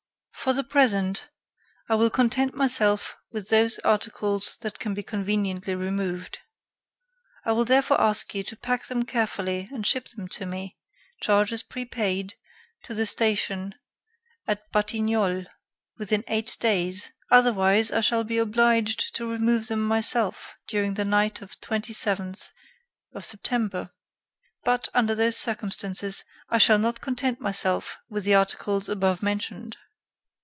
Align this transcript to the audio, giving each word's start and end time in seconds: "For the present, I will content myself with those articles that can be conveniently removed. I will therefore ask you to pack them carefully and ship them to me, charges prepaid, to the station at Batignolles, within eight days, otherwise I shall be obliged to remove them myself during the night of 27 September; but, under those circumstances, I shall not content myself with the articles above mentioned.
"For 0.33 0.53
the 0.53 0.63
present, 0.63 1.29
I 1.87 1.93
will 1.93 2.09
content 2.09 2.55
myself 2.55 3.15
with 3.31 3.49
those 3.49 3.77
articles 3.85 4.57
that 4.61 4.79
can 4.79 4.95
be 4.95 5.03
conveniently 5.03 5.75
removed. 5.75 6.39
I 7.45 7.51
will 7.51 7.63
therefore 7.63 8.01
ask 8.01 8.33
you 8.33 8.41
to 8.45 8.57
pack 8.57 8.87
them 8.87 9.03
carefully 9.03 9.69
and 9.71 9.85
ship 9.85 10.07
them 10.07 10.27
to 10.29 10.47
me, 10.47 10.79
charges 11.21 11.61
prepaid, 11.61 12.33
to 12.85 12.95
the 12.95 13.05
station 13.05 13.75
at 14.47 14.67
Batignolles, 14.71 15.45
within 15.99 16.23
eight 16.27 16.57
days, 16.59 17.11
otherwise 17.29 17.91
I 17.91 17.99
shall 18.01 18.23
be 18.23 18.39
obliged 18.39 19.13
to 19.17 19.29
remove 19.29 19.67
them 19.67 19.85
myself 19.85 20.55
during 20.67 20.95
the 20.95 21.05
night 21.05 21.43
of 21.43 21.61
27 21.61 22.33
September; 23.21 23.91
but, 24.63 24.89
under 24.95 25.13
those 25.13 25.37
circumstances, 25.37 26.23
I 26.49 26.57
shall 26.57 26.79
not 26.79 26.99
content 26.99 27.39
myself 27.39 27.99
with 28.09 28.23
the 28.23 28.33
articles 28.33 28.89
above 28.89 29.21
mentioned. 29.21 29.77